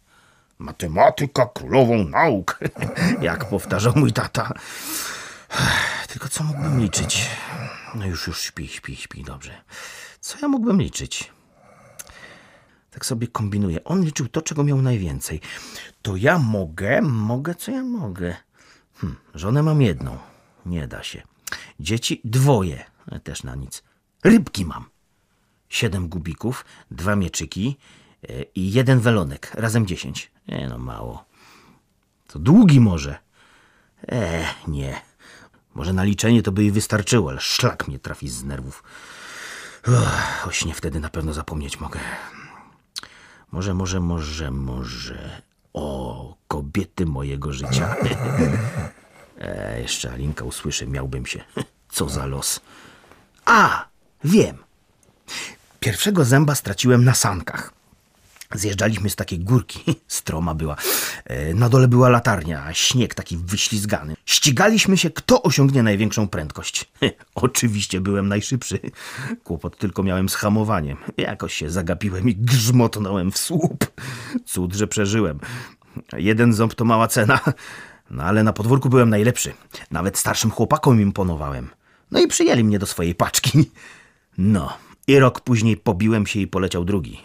Matematyka 0.59 1.45
królową 1.45 2.03
nauk, 2.03 2.59
jak 3.21 3.49
powtarzał 3.49 3.93
mój 3.95 4.13
tata. 4.13 4.53
Tylko 6.07 6.29
co 6.29 6.43
mógłbym 6.43 6.79
liczyć? 6.79 7.29
No 7.95 8.05
już, 8.05 8.27
już 8.27 8.41
śpi, 8.41 8.67
śpi, 8.67 8.95
śpi, 8.95 9.23
dobrze. 9.23 9.61
Co 10.19 10.37
ja 10.41 10.47
mógłbym 10.47 10.81
liczyć? 10.81 11.31
Tak 12.91 13.05
sobie 13.05 13.27
kombinuję. 13.27 13.83
On 13.83 14.03
liczył 14.03 14.27
to, 14.27 14.41
czego 14.41 14.63
miał 14.63 14.81
najwięcej. 14.81 15.41
To 16.01 16.15
ja 16.15 16.39
mogę, 16.39 17.01
mogę, 17.01 17.55
co 17.55 17.71
ja 17.71 17.83
mogę. 17.83 18.35
Hm, 18.95 19.15
żonę 19.35 19.63
mam 19.63 19.81
jedną. 19.81 20.17
Nie 20.65 20.87
da 20.87 21.03
się. 21.03 21.21
Dzieci 21.79 22.21
dwoje. 22.23 22.85
Też 23.23 23.43
na 23.43 23.55
nic. 23.55 23.83
Rybki 24.23 24.65
mam. 24.65 24.85
Siedem 25.69 26.09
gubików, 26.09 26.65
dwa 26.91 27.15
mieczyki 27.15 27.77
e, 28.23 28.43
i 28.55 28.71
jeden 28.71 28.99
welonek. 28.99 29.51
Razem 29.53 29.85
dziesięć. 29.87 30.31
Nie 30.47 30.67
no, 30.67 30.77
mało. 30.77 31.25
To 32.27 32.39
długi 32.39 32.79
może. 32.79 33.17
E, 34.07 34.45
nie. 34.67 35.01
Może 35.75 35.93
na 35.93 36.03
liczenie 36.03 36.43
to 36.43 36.51
by 36.51 36.61
jej 36.61 36.71
wystarczyło, 36.71 37.29
ale 37.29 37.41
szlak 37.41 37.87
mnie 37.87 37.99
trafi 37.99 38.29
z 38.29 38.43
nerwów. 38.43 38.83
Uff, 39.87 40.47
o 40.47 40.51
śnie 40.51 40.73
wtedy 40.73 40.99
na 40.99 41.09
pewno 41.09 41.33
zapomnieć 41.33 41.79
mogę. 41.79 41.99
Może, 43.51 43.73
może, 43.73 43.99
może, 43.99 44.51
może. 44.51 45.41
O, 45.73 46.35
kobiety 46.47 47.05
mojego 47.05 47.53
życia. 47.53 47.95
e, 49.39 49.81
jeszcze 49.81 50.11
Alinka 50.11 50.45
usłyszy, 50.45 50.87
miałbym 50.87 51.25
się. 51.25 51.43
Co 51.89 52.09
za 52.09 52.25
los. 52.25 52.61
A, 53.45 53.85
wiem. 54.23 54.57
Pierwszego 55.79 56.25
zęba 56.25 56.55
straciłem 56.55 57.05
na 57.05 57.13
sankach. 57.13 57.73
Zjeżdżaliśmy 58.55 59.09
z 59.09 59.15
takiej 59.15 59.39
górki, 59.39 59.95
stroma 60.07 60.55
była. 60.55 60.75
E, 61.25 61.53
Na 61.53 61.69
dole 61.69 61.87
była 61.87 62.09
latarnia, 62.09 62.63
a 62.65 62.73
śnieg 62.73 63.15
taki 63.15 63.37
wyślizgany. 63.37 64.15
Ścigaliśmy 64.25 64.97
się, 64.97 65.09
kto 65.09 65.43
osiągnie 65.43 65.83
największą 65.83 66.27
prędkość. 66.27 66.91
Oczywiście 67.35 68.01
byłem 68.01 68.27
najszybszy. 68.27 68.79
Kłopot 69.43 69.77
tylko 69.77 70.03
miałem 70.03 70.29
z 70.29 70.35
hamowaniem. 70.35 70.97
Jakoś 71.17 71.53
się 71.53 71.69
zagapiłem 71.69 72.29
i 72.29 72.35
grzmotnąłem 72.35 73.31
w 73.31 73.37
słup. 73.37 73.85
Cud, 74.45 74.75
że 74.75 74.87
przeżyłem. 74.87 75.39
Jeden 76.17 76.53
ząb 76.53 76.75
to 76.75 76.85
mała 76.85 77.07
cena. 77.07 77.39
No 78.09 78.23
ale 78.23 78.43
na 78.43 78.53
podwórku 78.53 78.89
byłem 78.89 79.09
najlepszy. 79.09 79.53
Nawet 79.91 80.17
starszym 80.17 80.51
chłopakom 80.51 81.01
imponowałem. 81.01 81.69
No 82.11 82.19
i 82.19 82.27
przyjęli 82.27 82.63
mnie 82.63 82.79
do 82.79 82.85
swojej 82.85 83.15
paczki. 83.15 83.51
No, 84.41 84.77
i 85.07 85.19
rok 85.19 85.41
później 85.41 85.77
pobiłem 85.77 86.27
się 86.27 86.39
i 86.39 86.47
poleciał 86.47 86.85
drugi. 86.85 87.21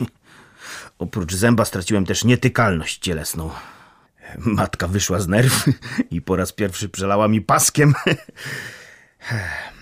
Oprócz 0.99 1.35
zęba 1.35 1.65
straciłem 1.65 2.07
też 2.07 2.25
nietykalność 2.25 2.99
cielesną. 2.99 3.51
Matka 4.39 4.89
wyszła 4.89 5.21
z 5.21 5.29
nerw 5.29 5.65
i 6.11 6.23
po 6.23 6.37
raz 6.37 6.53
pierwszy 6.53 6.89
przelała 6.89 7.29
mi 7.29 7.41
paskiem. 7.41 7.95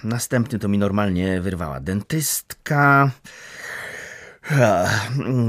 Następny 0.04 0.58
to 0.58 0.68
mi 0.68 0.78
normalnie 0.78 1.40
wyrwała 1.40 1.80
dentystka. 1.80 3.10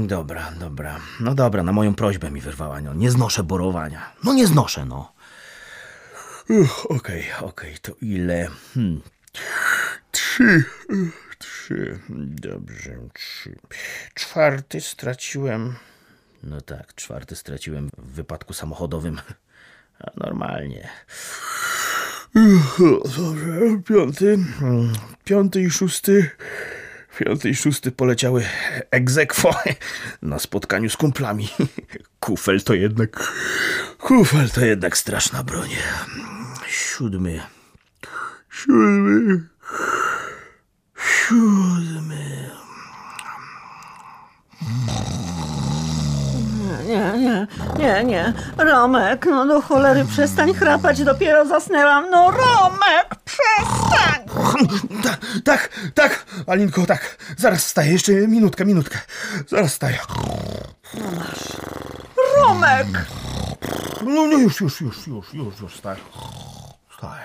Dobra, 0.06 0.52
dobra. 0.58 1.00
No 1.20 1.34
dobra, 1.34 1.62
na 1.62 1.72
moją 1.72 1.94
prośbę 1.94 2.30
mi 2.30 2.40
wyrwała. 2.40 2.80
No, 2.80 2.94
nie 2.94 3.10
znoszę 3.10 3.42
borowania. 3.42 4.12
No 4.24 4.34
nie 4.34 4.46
znoszę, 4.46 4.84
no. 4.84 5.12
Okej, 6.88 7.24
okej, 7.40 7.76
to 7.82 7.92
ile? 8.00 8.48
Hmm. 8.74 9.00
Trzy. 10.12 10.64
Trzy. 11.64 11.98
Dobrze, 12.28 12.96
trzy. 13.14 13.56
Czwarty 14.14 14.80
straciłem. 14.80 15.74
No 16.42 16.60
tak, 16.60 16.94
czwarty 16.94 17.36
straciłem 17.36 17.90
w 17.98 18.12
wypadku 18.12 18.52
samochodowym. 18.52 19.20
A 19.98 20.10
normalnie. 20.16 20.88
Dobrze, 23.16 23.82
piąty. 23.88 24.38
Piąty 25.24 25.62
i 25.62 25.70
szósty. 25.70 26.30
Piąty 27.18 27.50
i 27.50 27.54
szósty 27.54 27.92
poleciały 27.92 28.44
egzekwo 28.90 29.54
na 30.22 30.38
spotkaniu 30.38 30.90
z 30.90 30.96
kumplami. 30.96 31.48
Kufel 32.20 32.62
to 32.62 32.74
jednak. 32.74 33.32
Kufel 33.98 34.50
to 34.50 34.64
jednak 34.64 34.96
straszna 34.96 35.42
broń. 35.42 35.70
Siódmy. 36.68 37.40
Siódmy. 38.50 39.53
Siódmy. 41.28 42.50
Nie, 46.86 47.18
nie, 47.18 47.46
nie, 47.78 48.04
nie. 48.04 48.32
Romek, 48.56 49.26
no 49.26 49.46
do 49.46 49.62
cholery 49.62 50.04
przestań 50.04 50.54
chrapać, 50.54 51.04
dopiero 51.04 51.46
zasnęłam. 51.46 52.10
No 52.10 52.30
Romek, 52.30 53.14
przestań! 53.24 54.24
Tak, 55.02 55.20
tak, 55.44 55.70
tak, 55.94 56.26
Alinko, 56.46 56.86
tak. 56.86 57.16
Zaraz 57.38 57.64
wstaję, 57.64 57.92
jeszcze 57.92 58.12
minutkę, 58.12 58.64
minutkę. 58.64 58.98
Zaraz 59.48 59.72
wstaję. 59.72 59.98
Romek! 62.36 62.86
No, 64.02 64.26
no 64.26 64.38
już, 64.38 64.60
już, 64.60 64.80
już, 64.80 65.06
już, 65.06 65.34
już, 65.34 65.60
już 65.60 65.74
wstaję. 65.74 66.00
Wstaję. 66.90 67.24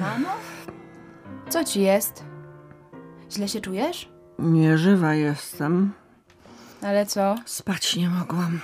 Mamo? 0.00 0.28
Co 1.48 1.64
ci 1.64 1.80
jest? 1.80 2.24
Źle 3.32 3.48
się 3.48 3.60
czujesz? 3.60 4.08
Nieżywa 4.38 5.14
jestem. 5.14 5.92
Ale 6.82 7.06
co? 7.06 7.34
Spać 7.46 7.96
nie 7.96 8.08
mogłam. 8.08 8.60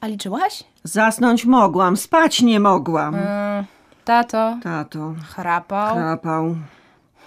A 0.00 0.06
liczyłaś? 0.06 0.64
Zasnąć 0.84 1.44
mogłam, 1.44 1.96
spać 1.96 2.42
nie 2.42 2.60
mogłam. 2.60 3.14
Mm, 3.14 3.64
tato 4.04 4.58
Tato, 4.62 5.14
chrapał. 5.34 5.94
chrapał. 5.94 6.56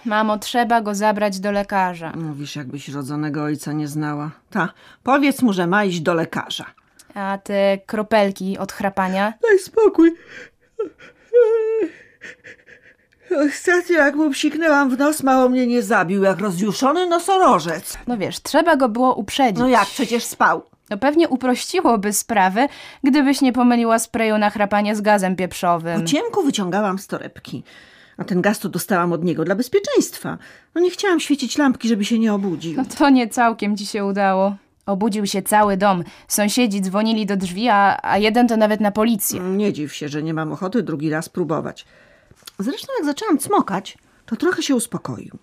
Mamo, 0.04 0.38
trzeba 0.38 0.80
go 0.80 0.94
zabrać 0.94 1.40
do 1.40 1.52
lekarza. 1.52 2.12
Mówisz, 2.16 2.56
jakbyś 2.56 2.88
rodzonego 2.88 3.42
ojca 3.42 3.72
nie 3.72 3.88
znała. 3.88 4.30
Ta, 4.50 4.68
powiedz 5.02 5.42
mu, 5.42 5.52
że 5.52 5.66
ma 5.66 5.84
iść 5.84 6.00
do 6.00 6.14
lekarza. 6.14 6.64
A 7.20 7.38
te 7.38 7.78
kropelki 7.86 8.58
od 8.58 8.72
chrapania? 8.72 9.32
Daj 9.42 9.58
spokój. 9.58 10.14
Ostatnio 13.46 13.96
jak 13.96 14.14
mu 14.14 14.30
psiknęłam 14.30 14.90
w 14.90 14.98
nos, 14.98 15.22
mało 15.22 15.48
mnie 15.48 15.66
nie 15.66 15.82
zabił, 15.82 16.22
jak 16.22 16.38
rozjuszony 16.38 17.06
nosorożec. 17.06 17.98
No 18.06 18.16
wiesz, 18.18 18.42
trzeba 18.42 18.76
go 18.76 18.88
było 18.88 19.14
uprzedzić. 19.14 19.58
No 19.58 19.68
jak, 19.68 19.86
przecież 19.86 20.24
spał. 20.24 20.62
No 20.90 20.98
pewnie 20.98 21.28
uprościłoby 21.28 22.12
sprawę, 22.12 22.68
gdybyś 23.04 23.40
nie 23.40 23.52
pomyliła 23.52 23.98
sprayu 23.98 24.38
na 24.38 24.50
chrapanie 24.50 24.96
z 24.96 25.00
gazem 25.00 25.36
pieprzowym. 25.36 26.00
Po 26.00 26.06
ciemku 26.06 26.42
wyciągałam 26.42 26.98
z 26.98 27.06
torebki. 27.06 27.62
A 28.18 28.24
ten 28.24 28.40
gaz 28.40 28.58
to 28.58 28.68
dostałam 28.68 29.12
od 29.12 29.24
niego 29.24 29.44
dla 29.44 29.54
bezpieczeństwa. 29.54 30.38
No 30.74 30.80
nie 30.80 30.90
chciałam 30.90 31.20
świecić 31.20 31.58
lampki, 31.58 31.88
żeby 31.88 32.04
się 32.04 32.18
nie 32.18 32.34
obudził. 32.34 32.76
No 32.76 32.84
to 32.98 33.10
nie 33.10 33.28
całkiem 33.28 33.76
ci 33.76 33.86
się 33.86 34.04
udało. 34.04 34.54
Obudził 34.90 35.26
się 35.26 35.42
cały 35.42 35.76
dom. 35.76 36.04
Sąsiedzi 36.28 36.80
dzwonili 36.80 37.26
do 37.26 37.36
drzwi, 37.36 37.68
a, 37.68 37.98
a 38.02 38.18
jeden 38.18 38.48
to 38.48 38.56
nawet 38.56 38.80
na 38.80 38.90
policję. 38.90 39.40
Nie 39.40 39.72
dziw 39.72 39.94
się, 39.94 40.08
że 40.08 40.22
nie 40.22 40.34
mam 40.34 40.52
ochoty 40.52 40.82
drugi 40.82 41.10
raz 41.10 41.28
próbować. 41.28 41.86
Zresztą 42.58 42.92
jak 42.96 43.06
zaczęłam 43.06 43.38
cmokać, 43.38 43.98
to 44.26 44.36
trochę 44.36 44.62
się 44.62 44.74
uspokoił. 44.74 45.38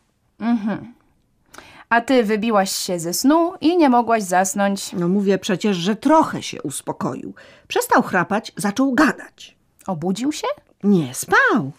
A 1.89 2.01
ty 2.01 2.24
wybiłaś 2.24 2.72
się 2.72 3.00
ze 3.00 3.13
snu 3.13 3.54
i 3.62 3.77
nie 3.77 3.89
mogłaś 3.89 4.24
zasnąć. 4.24 4.94
No 4.94 5.08
mówię 5.08 5.38
przecież, 5.38 5.77
że 5.77 5.96
trochę 5.96 6.44
się 6.44 6.62
uspokoił. 6.62 7.34
Przestał 7.68 8.01
chrapać, 8.04 8.54
zaczął 8.58 8.94
gadać. 8.94 9.56
Obudził 9.88 10.32
się? 10.32 10.48
Nie, 10.84 11.13
spał. 11.13 11.72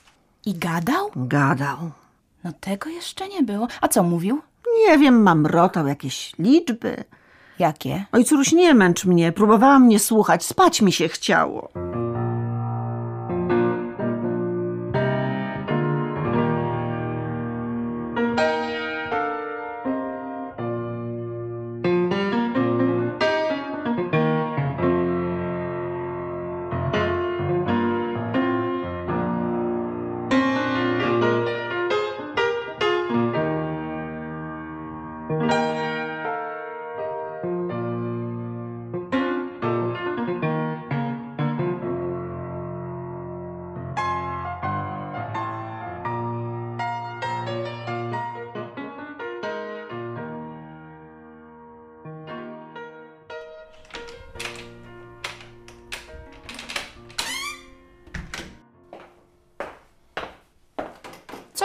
I 0.47 0.55
gadał? 0.55 1.11
Gadał. 1.17 1.79
No 2.45 2.53
tego 2.61 2.91
jeszcze 2.91 3.29
nie 3.29 3.43
było. 3.43 3.69
A 3.81 3.89
co 3.89 4.03
mówił? 4.03 4.41
Nie 4.87 4.99
wiem, 4.99 5.23
mamrotał 5.23 5.87
jakieś 5.87 6.33
liczby. 6.39 7.05
Jakie? 7.59 8.05
Oj, 8.12 8.25
córuś, 8.25 8.53
nie 8.53 8.75
męcz 8.75 9.05
mnie. 9.05 9.33
Próbowałam 9.33 9.85
mnie 9.85 9.99
słuchać, 9.99 10.45
spać 10.45 10.82
mi 10.82 10.93
się 10.93 11.09
chciało. 11.09 11.69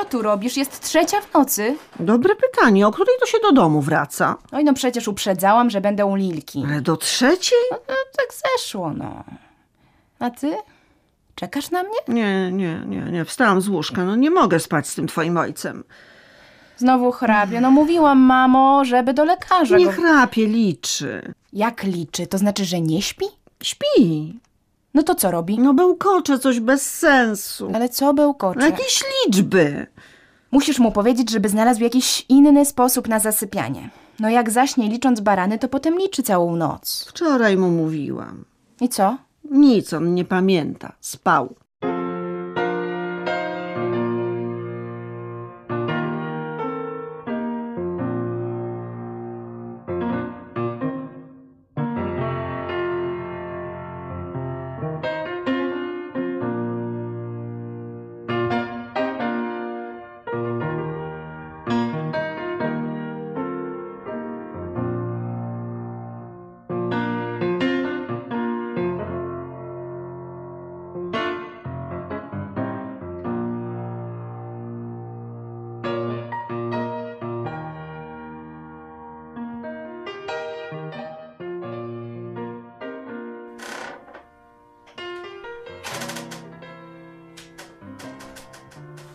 Co 0.04 0.10
tu 0.10 0.22
robisz? 0.22 0.58
Jest 0.58 0.82
trzecia 0.82 1.22
w 1.22 1.34
nocy. 1.34 1.76
Dobre 2.00 2.36
pytanie, 2.36 2.88
o 2.88 2.92
której 2.92 3.16
to 3.20 3.26
się 3.26 3.38
do 3.42 3.52
domu 3.52 3.82
wraca? 3.82 4.36
Oj, 4.52 4.64
no 4.64 4.74
przecież 4.74 5.08
uprzedzałam, 5.08 5.70
że 5.70 5.82
będę 5.82 6.06
u 6.06 6.16
Lilki. 6.16 6.64
Ale 6.68 6.82
do 6.82 6.98
trzeciej? 6.98 7.58
No, 7.72 7.78
tak 8.18 8.28
zeszło, 8.58 8.94
no. 8.94 9.24
A 10.20 10.30
ty? 10.30 10.56
Czekasz 11.36 11.72
na 11.72 11.84
mnie? 11.84 11.98
Nie, 12.08 12.52
nie, 12.52 12.82
nie, 12.88 13.02
nie. 13.12 13.26
Wstałam 13.26 13.62
z 13.62 13.68
łóżka. 13.70 14.04
No 14.06 14.16
nie 14.16 14.32
mogę 14.32 14.60
spać 14.60 14.88
z 14.88 14.96
tym 14.96 15.08
twoim 15.08 15.38
ojcem. 15.38 15.84
Znowu 16.78 17.12
hrabie. 17.12 17.62
No 17.62 17.72
mówiłam, 17.72 18.20
mamo, 18.20 18.86
żeby 18.86 19.14
do 19.14 19.26
lekarza 19.26 19.78
Nie 19.78 19.86
go... 19.86 19.92
chrapie, 19.92 20.48
liczy. 20.48 21.34
Jak 21.54 21.84
liczy? 21.84 22.28
To 22.28 22.38
znaczy, 22.38 22.66
że 22.66 22.82
nie 22.82 23.02
śpi? 23.02 23.26
Śpi. 23.64 24.40
No 24.94 25.04
to 25.04 25.16
co 25.16 25.32
robi? 25.32 25.60
No 25.60 25.74
bełkocze 25.74 26.40
coś 26.40 26.60
bez 26.60 26.94
sensu. 26.94 27.72
Ale 27.76 27.90
co 27.90 28.14
bełkocze? 28.14 28.60
No 28.60 28.66
jakieś 28.66 29.04
liczby. 29.26 29.88
Musisz 30.54 30.80
mu 30.80 30.92
powiedzieć, 30.92 31.32
żeby 31.32 31.50
znalazł 31.50 31.84
jakiś 31.84 32.26
inny 32.30 32.66
sposób 32.66 33.08
na 33.08 33.20
zasypianie. 33.20 33.90
No 34.20 34.30
jak 34.30 34.52
zaśnie 34.52 34.90
licząc 34.90 35.20
barany, 35.20 35.60
to 35.60 35.68
potem 35.68 35.98
liczy 35.98 36.24
całą 36.24 36.56
noc. 36.56 37.06
Wczoraj 37.10 37.58
mu 37.58 37.72
mówiłam. 37.72 38.46
I 38.82 38.90
co? 38.90 39.18
Nic 39.52 39.94
on 39.94 40.16
nie 40.16 40.26
pamięta. 40.26 40.92
Spał. 41.02 41.56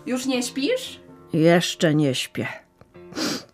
Już 0.09 0.27
nie 0.27 0.43
śpisz? 0.43 1.01
Jeszcze 1.33 1.95
nie 1.95 2.15
śpię. 2.15 2.47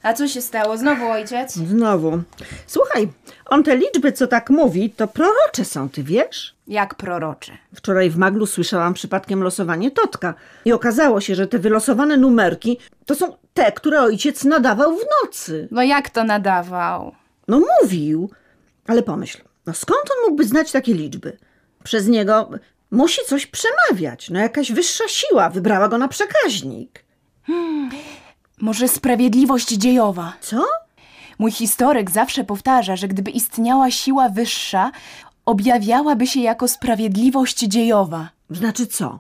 A 0.03 0.13
co 0.13 0.29
się 0.29 0.41
stało? 0.41 0.77
Znowu 0.77 1.07
ojciec? 1.07 1.55
Znowu. 1.55 2.23
Słuchaj, 2.67 3.09
on 3.47 3.63
te 3.63 3.77
liczby, 3.77 4.13
co 4.13 4.27
tak 4.27 4.51
mówi, 4.51 4.91
to 4.91 5.09
prorocze 5.09 5.65
są, 5.65 5.89
ty 5.89 6.03
wiesz? 6.03 6.55
Jak 6.67 6.95
prorocze. 6.95 7.53
Wczoraj 7.75 8.11
w 8.11 8.17
Maglu 8.17 8.47
słyszałam 8.47 8.95
przypadkiem 8.95 9.43
losowanie 9.43 9.91
Totka 9.91 10.35
i 10.65 10.73
okazało 10.73 11.21
się, 11.21 11.35
że 11.35 11.47
te 11.47 11.59
wylosowane 11.59 12.17
numerki 12.17 12.79
to 13.07 13.15
są 13.15 13.37
te, 13.55 13.73
które 13.73 14.01
ojciec 14.01 14.45
nadawał 14.45 14.97
w 14.97 15.05
nocy. 15.23 15.69
No 15.71 15.83
jak 15.83 16.11
to 16.11 16.25
nadawał? 16.25 17.15
No 17.49 17.61
mówił, 17.83 18.31
ale 18.87 19.03
pomyśl, 19.03 19.39
no 19.67 19.75
skąd 19.75 20.11
on 20.11 20.31
mógłby 20.31 20.45
znać 20.45 20.73
takie 20.73 20.95
liczby? 20.95 21.37
Przez 21.85 22.09
niego 22.09 22.51
musi 22.95 23.21
coś 23.27 23.47
przemawiać, 23.47 24.31
no 24.31 24.39
jakaś 24.41 24.73
wyższa 24.73 25.05
siła 25.09 25.51
wybrała 25.51 25.89
go 25.89 25.99
na 25.99 26.09
przekaźnik. 26.09 27.05
Może 28.61 28.89
sprawiedliwość 28.89 29.69
dziejowa? 29.69 30.33
Co? 30.41 30.65
Mój 31.39 31.51
historyk 31.53 32.11
zawsze 32.11 32.45
powtarza, 32.45 32.97
że 32.97 33.09
gdyby 33.09 33.31
istniała 33.31 33.91
siła 33.91 34.29
wyższa, 34.29 34.91
objawiałaby 35.47 36.27
się 36.27 36.41
jako 36.41 36.69
sprawiedliwość 36.69 37.59
dziejowa. 37.59 38.29
Znaczy 38.51 38.87
co? 38.87 39.19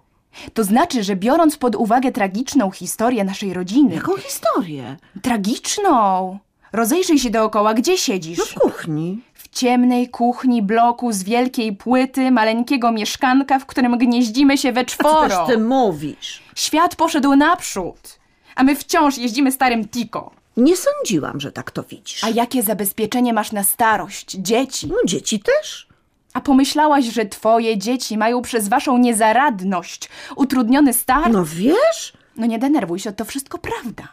To 0.54 0.64
znaczy, 0.64 1.04
że 1.04 1.16
biorąc 1.16 1.56
pod 1.56 1.76
uwagę 1.76 2.12
tragiczną 2.12 2.70
historię 2.70 3.24
naszej 3.24 3.54
rodziny. 3.54 3.94
Jaką 3.94 4.16
historię? 4.16 4.96
Tragiczną! 5.22 6.38
Rozejrzyj 6.72 7.18
się 7.18 7.30
dookoła, 7.30 7.74
gdzie 7.74 7.98
siedzisz? 7.98 8.38
No 8.38 8.44
w 8.44 8.54
kuchni. 8.54 9.20
Ciemnej 9.54 10.08
kuchni 10.08 10.62
bloku 10.62 11.12
z 11.12 11.22
wielkiej 11.22 11.72
płyty, 11.72 12.30
maleńkiego 12.30 12.92
mieszkanka, 12.92 13.58
w 13.58 13.66
którym 13.66 13.98
gnieździmy 13.98 14.58
się 14.58 14.72
we 14.72 14.84
Co 14.84 14.90
czworo. 14.90 15.46
ty 15.46 15.58
mówisz? 15.58 16.42
Świat 16.56 16.96
poszedł 16.96 17.36
naprzód, 17.36 18.18
a 18.56 18.62
my 18.62 18.76
wciąż 18.76 19.18
jeździmy 19.18 19.52
starym 19.52 19.88
Tiko. 19.88 20.30
Nie 20.56 20.74
sądziłam, 20.76 21.40
że 21.40 21.52
tak 21.52 21.70
to 21.70 21.82
widzisz. 21.82 22.24
A 22.24 22.28
jakie 22.28 22.62
zabezpieczenie 22.62 23.32
masz 23.32 23.52
na 23.52 23.64
starość, 23.64 24.30
dzieci? 24.30 24.86
No 24.86 24.96
dzieci 25.06 25.40
też. 25.40 25.88
A 26.32 26.40
pomyślałaś, 26.40 27.04
że 27.04 27.26
twoje 27.26 27.78
dzieci 27.78 28.18
mają 28.18 28.42
przez 28.42 28.68
waszą 28.68 28.98
niezaradność 28.98 30.08
utrudniony 30.36 30.92
start? 30.92 31.32
No 31.32 31.44
wiesz? 31.44 32.12
No 32.36 32.46
nie 32.46 32.58
denerwuj 32.58 32.98
się, 32.98 33.12
to 33.12 33.24
wszystko 33.24 33.58
prawda. 33.58 34.08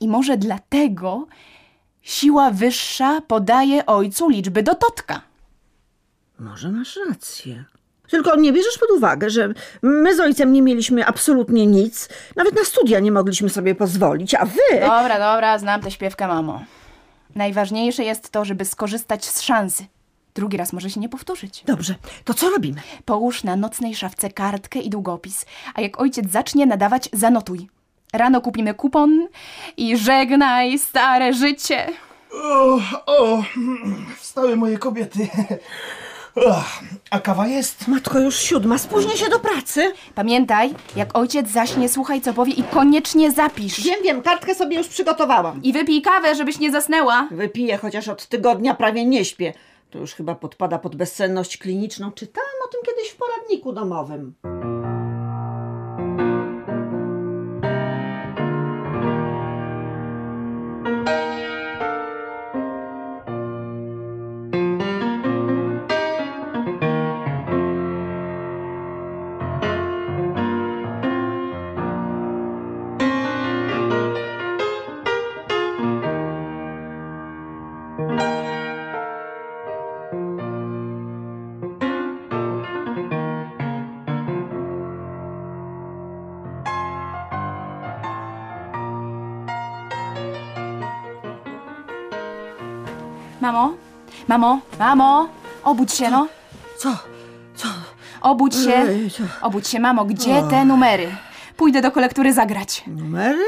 I 0.00 0.08
może 0.08 0.36
dlatego 0.36 1.26
siła 2.06 2.50
wyższa 2.50 3.20
podaje 3.20 3.86
ojcu 3.86 4.28
liczby 4.28 4.62
do 4.62 4.74
totka. 4.74 5.20
Może 6.38 6.70
masz 6.70 6.98
rację. 7.08 7.64
Tylko 8.10 8.36
nie 8.36 8.52
bierzesz 8.52 8.78
pod 8.78 8.90
uwagę, 8.90 9.30
że 9.30 9.54
my 9.82 10.16
z 10.16 10.20
ojcem 10.20 10.52
nie 10.52 10.62
mieliśmy 10.62 11.06
absolutnie 11.06 11.66
nic. 11.66 12.08
Nawet 12.36 12.54
na 12.54 12.64
studia 12.64 13.00
nie 13.00 13.12
mogliśmy 13.12 13.48
sobie 13.48 13.74
pozwolić, 13.74 14.34
a 14.34 14.44
wy... 14.44 14.80
Dobra, 14.80 15.18
dobra, 15.18 15.58
znam 15.58 15.80
tę 15.80 15.90
śpiewkę, 15.90 16.28
mamo. 16.28 16.64
Najważniejsze 17.34 18.04
jest 18.04 18.30
to, 18.30 18.44
żeby 18.44 18.64
skorzystać 18.64 19.24
z 19.24 19.40
szansy. 19.40 19.84
Drugi 20.34 20.56
raz 20.56 20.72
może 20.72 20.90
się 20.90 21.00
nie 21.00 21.08
powtórzyć. 21.08 21.62
Dobrze, 21.66 21.94
to 22.24 22.34
co 22.34 22.50
robimy? 22.50 22.80
Połóż 23.04 23.44
na 23.44 23.56
nocnej 23.56 23.94
szafce 23.94 24.30
kartkę 24.30 24.78
i 24.78 24.90
długopis, 24.90 25.46
a 25.74 25.80
jak 25.80 26.00
ojciec 26.00 26.30
zacznie 26.30 26.66
nadawać, 26.66 27.08
zanotuj. 27.12 27.68
Rano 28.12 28.40
kupimy 28.40 28.74
kupon 28.74 29.28
i 29.76 29.96
żegnaj 29.96 30.78
stare 30.78 31.32
życie. 31.32 31.86
O, 32.44 32.78
o, 33.06 33.42
wstały 34.18 34.56
moje 34.56 34.78
kobiety. 34.78 35.28
A 37.10 37.18
kawa 37.20 37.46
jest? 37.46 37.88
Matko, 37.88 38.18
już 38.18 38.36
siódma, 38.36 38.78
spóźnię 38.78 39.16
się 39.16 39.28
do 39.28 39.38
pracy. 39.38 39.92
Pamiętaj, 40.14 40.74
jak 40.96 41.18
ojciec 41.18 41.48
zaśnie, 41.48 41.88
słuchaj 41.88 42.20
co 42.20 42.34
powie 42.34 42.52
i 42.52 42.62
koniecznie 42.62 43.30
zapisz. 43.30 43.80
Wiem, 43.80 44.02
wiem, 44.04 44.22
kartkę 44.22 44.54
sobie 44.54 44.76
już 44.76 44.88
przygotowałam. 44.88 45.62
I 45.62 45.72
wypij 45.72 46.02
kawę, 46.02 46.34
żebyś 46.34 46.58
nie 46.58 46.72
zasnęła. 46.72 47.28
Wypiję, 47.30 47.76
chociaż 47.76 48.08
od 48.08 48.26
tygodnia 48.26 48.74
prawie 48.74 49.04
nie 49.04 49.24
śpię. 49.24 49.52
To 49.90 49.98
już 49.98 50.14
chyba 50.14 50.34
podpada 50.34 50.78
pod 50.78 50.96
bezsenność 50.96 51.56
kliniczną. 51.58 52.12
Czytałam 52.12 52.50
o 52.64 52.72
tym 52.72 52.80
kiedyś 52.86 53.10
w 53.10 53.16
poradniku 53.16 53.72
domowym. 53.72 54.34
Mamo, 94.38 94.60
mamo, 94.78 95.28
obudź 95.64 95.92
się 95.92 96.10
no. 96.10 96.28
Co? 96.78 96.96
Co? 97.56 97.68
Obudź 98.20 98.54
się. 98.54 98.74
Ej, 98.74 99.10
co? 99.10 99.22
Obudź 99.42 99.68
się, 99.68 99.80
mamo, 99.80 100.04
gdzie 100.04 100.42
te 100.50 100.64
numery? 100.64 101.16
Pójdę 101.56 101.82
do 101.82 101.90
kolektury 101.92 102.32
zagrać. 102.32 102.82
Numery? 102.86 103.44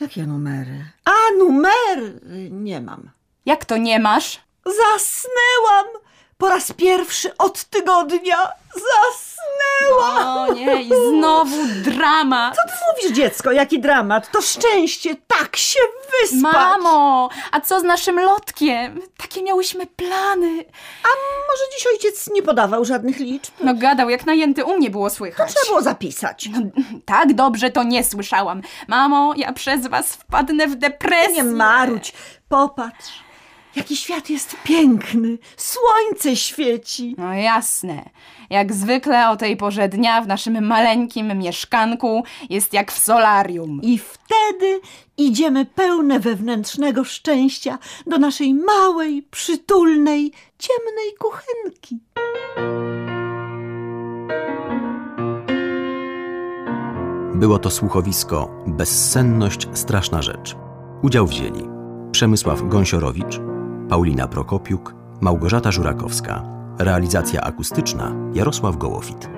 Jakie 0.00 0.26
numery? 0.26 0.84
A, 1.04 1.10
numery! 1.38 2.20
Nie 2.50 2.80
mam. 2.80 3.10
Jak 3.46 3.64
to 3.64 3.76
nie 3.76 3.98
masz? 3.98 4.40
Zasnęłam! 4.64 5.86
Po 6.38 6.48
raz 6.48 6.72
pierwszy 6.72 7.36
od 7.36 7.64
tygodnia 7.64 8.36
zasnęłam! 8.74 9.27
O 10.00 10.52
nie, 10.52 10.82
i 10.82 10.88
znowu 10.88 11.56
dramat. 11.84 12.54
Co 12.56 12.62
ty 12.62 12.78
mówisz, 12.88 13.16
dziecko? 13.16 13.52
Jaki 13.52 13.80
dramat? 13.80 14.30
To 14.30 14.42
szczęście 14.42 15.16
tak 15.26 15.56
się 15.56 15.80
wyspać! 16.20 16.52
Mamo, 16.52 17.28
a 17.52 17.60
co 17.60 17.80
z 17.80 17.82
naszym 17.82 18.20
lotkiem? 18.20 19.00
Takie 19.16 19.42
miałyśmy 19.42 19.86
plany. 19.86 20.64
A 21.04 21.08
może 21.48 21.62
dziś 21.76 21.86
ojciec 21.86 22.30
nie 22.30 22.42
podawał 22.42 22.84
żadnych 22.84 23.18
liczb? 23.18 23.52
No 23.60 23.74
gadał 23.74 24.08
jak 24.10 24.26
najęty, 24.26 24.64
u 24.64 24.76
mnie 24.76 24.90
było 24.90 25.10
słychać. 25.10 25.50
Trzeba 25.54 25.66
było 25.66 25.82
zapisać. 25.82 26.48
Tak 27.06 27.34
dobrze 27.34 27.70
to 27.70 27.82
nie 27.82 28.04
słyszałam. 28.04 28.62
Mamo, 28.88 29.32
ja 29.36 29.52
przez 29.52 29.86
was 29.86 30.12
wpadnę 30.14 30.66
w 30.66 30.74
depresję. 30.76 31.34
Nie 31.34 31.44
marudź, 31.44 32.12
popatrz. 32.48 33.27
Jaki 33.78 33.96
świat 33.96 34.30
jest 34.30 34.56
piękny. 34.64 35.38
Słońce 35.56 36.36
świeci. 36.36 37.14
No 37.18 37.34
jasne. 37.34 38.10
Jak 38.50 38.72
zwykle 38.72 39.30
o 39.30 39.36
tej 39.36 39.56
porze 39.56 39.88
dnia 39.88 40.22
w 40.22 40.26
naszym 40.26 40.66
maleńkim 40.66 41.38
mieszkanku 41.38 42.24
jest 42.50 42.72
jak 42.72 42.92
w 42.92 42.98
solarium. 42.98 43.80
I 43.82 43.98
wtedy 43.98 44.80
idziemy 45.16 45.64
pełne 45.64 46.20
wewnętrznego 46.20 47.04
szczęścia 47.04 47.78
do 48.06 48.18
naszej 48.18 48.54
małej, 48.54 49.22
przytulnej, 49.22 50.32
ciemnej 50.58 51.14
kuchenki. 51.18 51.98
Było 57.34 57.58
to 57.58 57.70
słuchowisko 57.70 58.50
Bezsenność 58.66 59.68
straszna 59.72 60.22
rzecz. 60.22 60.56
Udział 61.02 61.26
wzięli 61.26 61.78
Przemysław 62.12 62.68
Gąsiorowicz, 62.68 63.40
Paulina 63.88 64.28
Prokopiuk, 64.28 64.94
Małgorzata 65.20 65.72
Żurakowska. 65.72 66.42
Realizacja 66.78 67.40
akustyczna 67.40 68.12
Jarosław 68.34 68.76
Gołofit. 68.76 69.30